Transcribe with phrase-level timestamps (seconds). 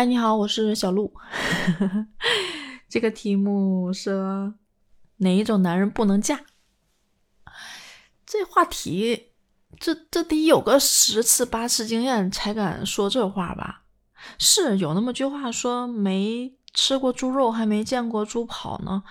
[0.00, 1.12] 哎，你好，我是小鹿。
[2.88, 4.50] 这个题目是
[5.18, 6.40] 哪一种男人不能嫁？
[8.24, 9.32] 这话题，
[9.78, 13.82] 这这得有个十次八次经验才敢说这话吧？
[14.38, 19.02] 是有那么句话说，没吃过猪肉还没见过猪跑呢。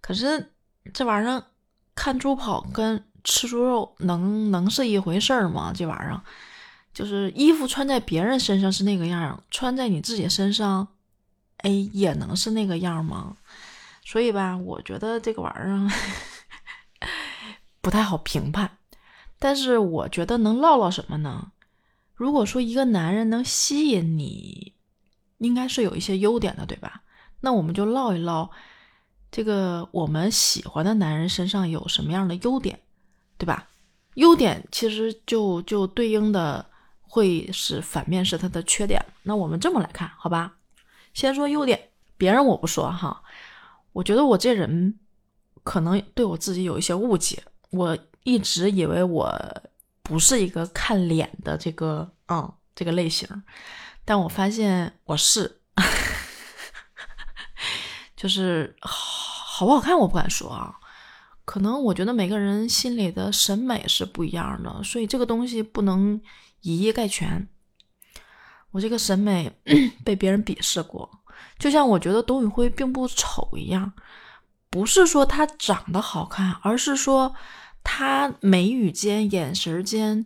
[0.00, 0.54] 可是
[0.94, 1.44] 这玩意儿，
[1.94, 5.74] 看猪跑跟吃猪肉能能是一回事儿吗？
[5.76, 6.22] 这玩意儿。
[6.94, 10.86] 就是衣服穿在别人身上是那个样，穿在你自己身上，
[11.58, 13.36] 哎，也能是那个样吗？
[14.04, 15.88] 所以吧，我觉得这个玩意儿
[17.80, 18.78] 不太好评判。
[19.38, 21.52] 但是我觉得能唠唠什么呢？
[22.14, 24.74] 如果说一个男人能吸引你，
[25.38, 27.02] 应该是有一些优点的，对吧？
[27.40, 28.50] 那我们就唠一唠
[29.30, 32.78] 这个我们喜欢的男人身上有什么样的优点，
[33.38, 33.66] 对吧？
[34.14, 36.66] 优点其实就就对应的。
[37.12, 40.54] 会是反面是他的缺点，那我们这么来看，好吧？
[41.12, 43.22] 先说优点，别人我不说哈。
[43.92, 44.98] 我觉得我这人
[45.62, 49.30] 可能对我自己有一些误解，我一直以为我
[50.02, 53.28] 不是一个看脸的这个嗯这个类型，
[54.06, 55.60] 但我发现我是，
[58.16, 60.76] 就是好不好看我不敢说啊，
[61.44, 66.18] 可能我觉得每个人心里的审美是不一样的，所以这个东西不能。
[66.62, 67.48] 以一概全，
[68.70, 69.52] 我这个审美
[70.04, 71.10] 被别人鄙视过，
[71.58, 73.92] 就像我觉得董宇辉并不丑一样，
[74.70, 77.34] 不是说他长得好看，而是说
[77.84, 80.24] 他眉宇间、眼神间，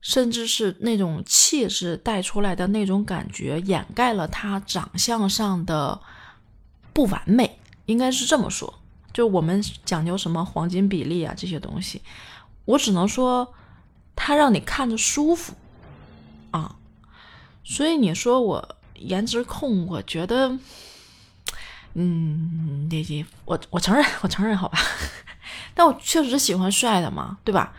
[0.00, 6.00] 甚至是那种气质带出来的那种感觉，掩盖了他长相上的
[6.92, 8.80] 不完美，应该是这么说。
[9.12, 12.02] 就我们讲究什么黄金比例啊这些东西，
[12.64, 13.54] 我只能说
[14.14, 15.54] 他让你看着舒服。
[16.56, 16.76] 啊，
[17.62, 20.58] 所以你说我颜值控，我觉得，
[21.92, 24.78] 嗯，这这我我承认，我承认，好吧，
[25.74, 27.74] 但我确实喜欢帅的嘛，对吧？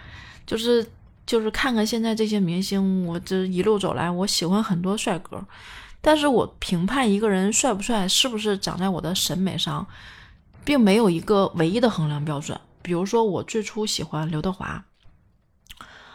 [0.46, 0.88] 就是
[1.26, 5.44] 就是看看现在这些明星，我这一路走来，我喜欢很多帅哥，
[6.02, 9.88] 但是我评判一个人帅不帅，是不是长在我的审美上，
[10.64, 12.62] 并没有一个唯一的衡量标准。
[12.84, 14.86] 比如说，我最初喜欢刘德华，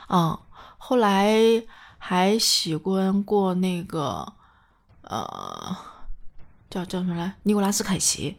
[0.08, 0.38] 嗯，
[0.78, 1.64] 后来。
[2.04, 4.32] 还喜欢过那个，
[5.02, 5.76] 呃，
[6.68, 7.34] 叫叫什么来？
[7.44, 8.36] 尼古拉斯凯奇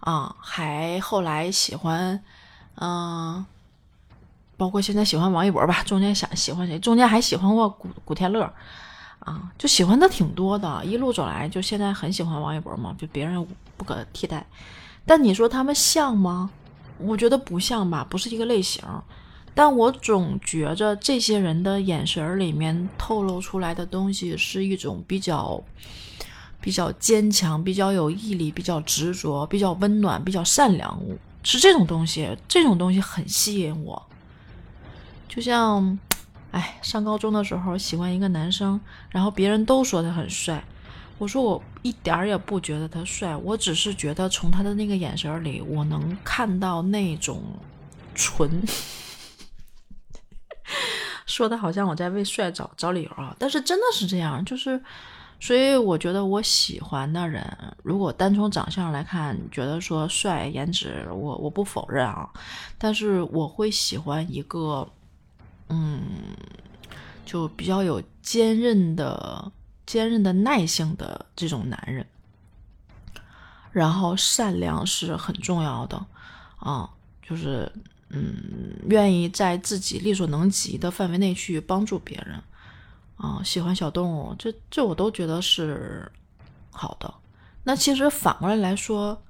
[0.00, 2.20] 啊，还后来喜欢，
[2.74, 3.46] 嗯，
[4.56, 5.80] 包括现在喜欢王一博吧。
[5.84, 6.76] 中间想喜欢谁？
[6.80, 8.52] 中间还喜欢过古古天乐
[9.20, 10.84] 啊，就喜欢的挺多的。
[10.84, 14.44] 一路走来，就现在很喜欢王一博嘛，就别人不可替代。
[15.06, 16.50] 但你说他们像吗？
[16.98, 18.84] 我觉得不像吧，不是一个类型。
[19.58, 25.60] 但我总觉着这些人的眼神里面透露出来的东西是一种比较、
[26.60, 30.96] 比较坚强、比较有毅力、比较执着、比较温暖、比较善良，
[31.42, 32.38] 是这种东西。
[32.46, 34.00] 这种东西很吸引我。
[35.28, 35.98] 就像，
[36.52, 38.80] 哎，上高中的时候喜欢一个男生，
[39.10, 40.62] 然后别人都说他很帅，
[41.18, 47.42] 我说我一点儿也不觉得他帅，我只是觉得从他的那个眼神里，我能看到那种
[48.14, 48.62] 纯。
[51.38, 54.82] 说的好像我在为帅找找理由啊，但是真的是这样，就是，
[55.38, 57.46] 所以我觉得我喜欢的人，
[57.84, 62.28] 如果单从长相来看，觉得说帅、颜值，我我不否认啊，
[62.76, 64.90] 但是我会喜欢一个，
[65.68, 66.00] 嗯，
[67.24, 69.52] 就比较有坚韧的、
[69.86, 72.04] 坚韧的耐性的这种男人，
[73.70, 76.04] 然后善良是很重要的
[76.58, 76.90] 啊，
[77.22, 77.70] 就是。
[78.10, 82.42] 嗯，愿意在自己力所能及的范围内去帮助别人，
[83.18, 86.10] 啊，喜欢小动物，这这我都觉得是
[86.70, 87.12] 好的。
[87.64, 89.20] 那其实反过来来说，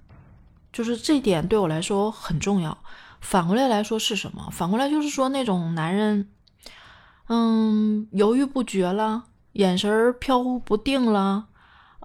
[0.73, 2.79] 就是这点对我来说很重要。
[3.21, 4.49] 反过来来说是什么？
[4.53, 6.29] 反过来就是说那种男人，
[7.27, 9.25] 嗯，犹豫不决了，
[9.55, 11.47] 眼神飘忽不定了，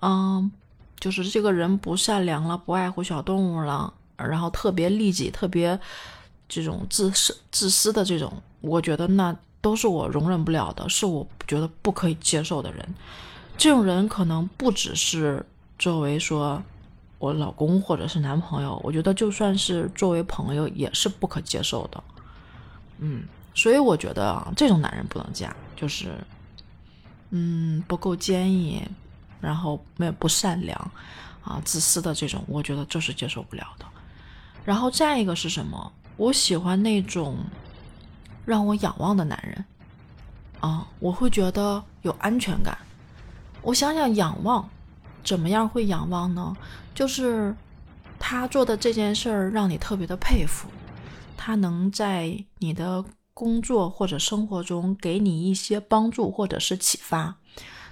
[0.01, 0.51] 嗯，
[0.99, 5.79] 就是这个人不善良了，不爱护小动物了，然后特别利己，特别。
[6.47, 8.31] 这种自私、自私的这种，
[8.61, 12.95] 我觉得那都是我容忍不了的，是我觉得不可以接受的人。
[13.57, 15.45] 这种人可能不只是
[15.77, 16.61] 作为说
[17.19, 22.03] 我老公或者是男朋友，我觉得就算是作为朋友也是不可接受的。
[22.97, 23.23] 嗯，
[23.53, 26.17] 所以我觉得啊，这种男人不能嫁，就是
[27.29, 28.81] 嗯不够坚毅，
[29.39, 30.91] 然后没有不善良
[31.43, 33.85] 啊，自私的这种，我觉得这是接受不了的。
[34.65, 35.91] 然后再一个是什么？
[36.17, 37.37] 我喜欢那种
[38.45, 39.65] 让我仰望的男人，
[40.59, 42.77] 啊，我会觉得有安全感。
[43.61, 44.69] 我想想，仰望，
[45.23, 46.55] 怎么样会仰望呢？
[46.93, 47.55] 就是
[48.19, 50.67] 他做的这件事儿让你特别的佩服，
[51.35, 57.35] 他能在你的工作或者生活中给你一些帮助或者是启发，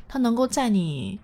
[0.07, 1.19] 他能够在你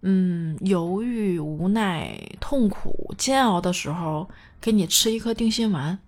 [0.00, 5.98] 嗯犹豫、无奈、痛苦、煎熬的时候给你吃一颗定心丸，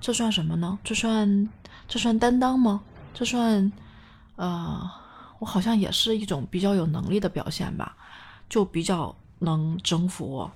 [0.00, 0.78] 这算什么呢？
[0.82, 1.48] 这算
[1.86, 2.80] 这算担当吗？
[3.12, 3.70] 这算
[4.36, 4.90] 呃，
[5.38, 7.96] 我好像也是一种比较有能力的表现吧。
[8.48, 10.50] 就比较能征服我。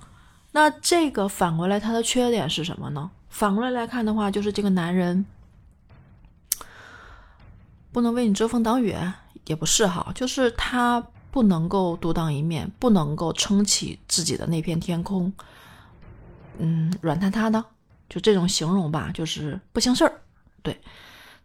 [0.51, 3.09] 那这个反过来，他的缺点是什么呢？
[3.29, 5.25] 反过来来看的话，就是这个男人
[7.93, 8.97] 不能为你遮风挡雨，
[9.47, 11.01] 也不是哈，就是他
[11.31, 15.33] 不能够独当一面，不能够撑起自己的那片天空。
[16.59, 17.65] 嗯，软塌塌的，
[18.09, 20.21] 就这种形容吧，就是不行事儿。
[20.63, 20.81] 对，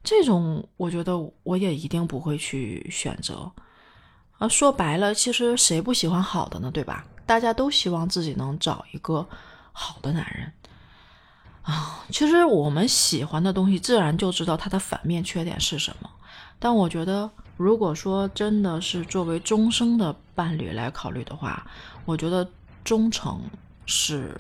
[0.04, 3.52] 这种我觉得我也一定不会去选择。
[4.38, 6.72] 啊，说白了，其实谁不喜欢好的呢？
[6.72, 7.06] 对吧？
[7.26, 9.28] 大家都希望自己能找一个
[9.72, 10.52] 好的男人
[11.62, 12.04] 啊。
[12.10, 16.10] 其实我们喜欢的东西，自然就知道它的反面缺点是什么。
[16.58, 21.68] 但我觉得，如果说真的是作为终生的伴侣来考虑的话，
[22.06, 22.50] 我觉得
[22.84, 23.42] 忠诚
[23.86, 24.40] 是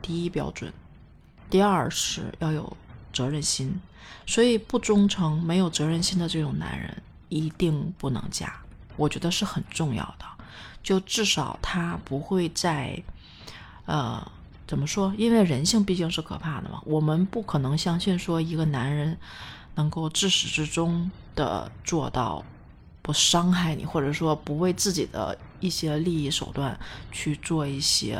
[0.00, 0.72] 第一标准，
[1.54, 2.76] 第二是要有
[3.12, 3.80] 责任心。
[4.26, 8.56] 所以，不忠诚、没有责任心的这种男人，一定不能嫁。
[8.96, 10.24] 我觉得是很重要的，
[10.82, 13.00] 就至少他不会在，
[13.86, 14.26] 呃，
[14.66, 15.14] 怎么说？
[15.16, 19.16] 因为人性毕竟是可怕的嘛，我们不可能相信说一个男人
[19.76, 22.44] 能够自始至终的做到
[23.00, 26.76] 不伤害你，或者说不为自己的一些利益手段
[27.12, 28.18] 去做一些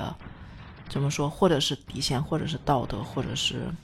[0.89, 3.75] 怎么说，或者是底线，或者是道德，或者是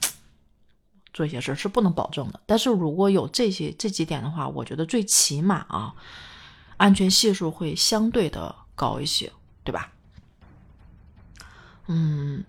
[1.13, 2.39] 做一些事是不能保证的。
[2.45, 5.95] 但是如果有这些这几点的话，我觉得最起码啊。
[6.77, 9.31] 安全系数会相对的高一些，
[9.63, 9.91] 对吧？
[11.85, 12.43] 嗯，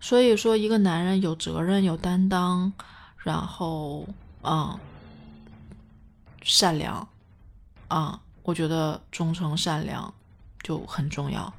[0.00, 2.72] 所以说一个男人有责任、有担当，
[3.18, 4.06] 然后
[4.40, 4.78] 啊，
[6.44, 7.08] 善良
[7.88, 10.14] 啊，我觉得忠诚、善良
[10.62, 11.52] 就很重要。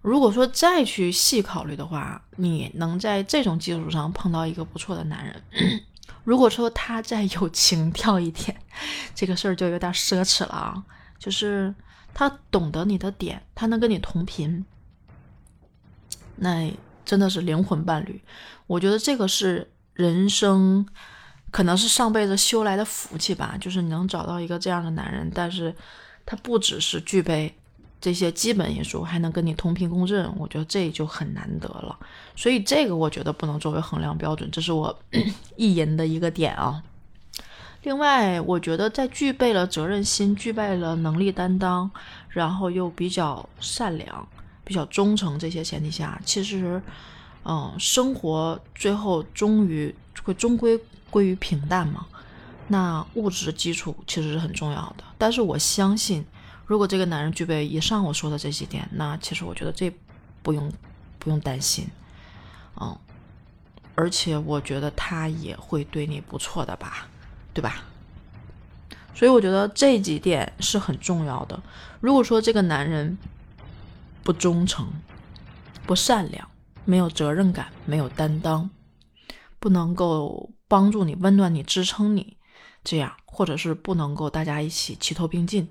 [0.00, 5.42] 如果说再去细考虑的话，你能在这种基础上碰到一个不错的男人，
[6.24, 8.56] 如果说他再有情调一点，
[9.14, 10.84] 这个事儿就有点奢侈了啊。
[11.18, 11.74] 就是
[12.14, 14.64] 他懂得你的点，他能跟你同频，
[16.36, 16.72] 那
[17.04, 18.22] 真的是灵魂伴侣。
[18.68, 20.86] 我觉得这个是人生，
[21.50, 23.56] 可能是上辈子修来的福气吧。
[23.60, 25.74] 就是你能找到一个这样的男人，但是
[26.24, 27.57] 他不只是具备
[28.00, 31.98] 这些基本因素，还能跟你同频共振，我觉得这就很难得了。
[32.36, 34.96] 所以这个我觉得不能作为衡量标准，这是我
[35.56, 36.82] 意淫的一个点啊。
[37.82, 41.88] 另外，我觉得在具备了责任心、具备了能力担当，
[42.28, 44.28] 然后又比较善良、
[44.64, 46.82] 比较忠诚这些前提下，其实，
[47.44, 50.78] 嗯，生活最后终于会终归
[51.08, 52.04] 归于平淡嘛。
[52.66, 55.04] 那物质基础其实是很重要的。
[55.16, 56.24] 但是我相信，
[56.68, 59.92] 如果这个男人具备以上我说的这几点，那其实我觉得这
[60.44, 60.72] 不用
[61.18, 61.88] 不用担心，
[62.80, 62.96] 嗯，
[63.96, 67.08] 而且我觉得他也会对你不错的吧。
[67.54, 67.82] 对吧？
[69.12, 71.60] 所以我觉得这几点是很重要的。
[71.98, 73.18] 如果说这个男人
[74.22, 74.88] 不忠诚、
[75.84, 76.48] 不善良、
[76.84, 78.70] 没有责任感、没有担当，
[79.58, 82.36] 不能够帮助你、温暖你、支撑你，
[82.84, 85.68] 这样，或者是不能够大家一起齐头并进，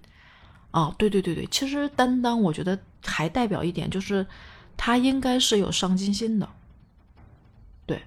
[0.72, 4.26] 哦，对对对对，其实担当，我觉得还代表一点，就是
[4.76, 6.48] 他应该是有上进心的。
[7.86, 8.04] 对，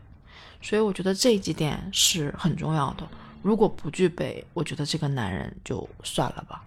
[0.61, 3.09] 所以我觉得这几点是很重要的。
[3.43, 6.63] 如果不具备，我觉得这个男人就算了吧，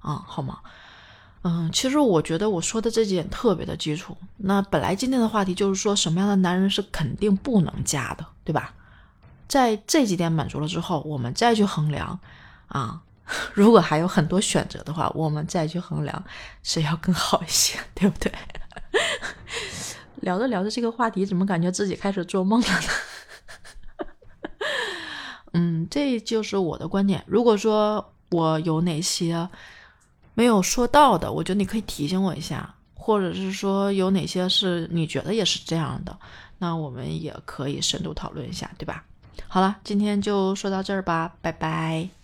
[0.00, 0.58] 啊，好吗？
[1.42, 4.16] 嗯，其实我觉得我说的这几点特别的基础。
[4.36, 8.74] 那本来今天的话题就是说什么样的男人是肯定不能嫁的，对吧？
[9.46, 12.20] 在这几点满足了之后，我们再去衡量，
[12.66, 13.00] 啊，
[13.54, 16.24] 如果还有很多选择的话，我们再去衡量
[16.62, 18.32] 谁要更好一些， 对不对？
[20.22, 22.88] 聊着聊着这个话题，怎么感觉自己开始做梦了呢？
[25.52, 27.22] 嗯，这就是我的观点。
[27.26, 29.48] 如果说我有哪些
[30.34, 36.18] 没有说到的，我觉得你可以提醒我一下，或者是说有哪些是你觉得也是这样的，
[36.58, 39.04] 那我们也可以深度讨论一下，对吧？
[39.46, 42.17] 好了，今天就说到这儿吧，拜拜。